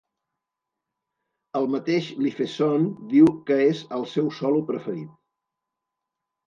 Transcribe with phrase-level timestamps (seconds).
[1.59, 5.15] El mateix Lifeson diu que és el seu solo preferit.